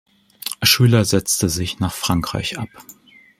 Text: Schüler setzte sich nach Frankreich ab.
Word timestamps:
Schüler 0.63 1.05
setzte 1.05 1.47
sich 1.47 1.79
nach 1.79 1.93
Frankreich 1.93 2.57
ab. 2.57 2.69